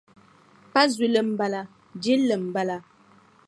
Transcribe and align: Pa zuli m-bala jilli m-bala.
Pa 0.71 0.81
zuli 0.95 1.21
m-bala 1.27 1.61
jilli 2.03 2.35
m-bala. 2.43 2.77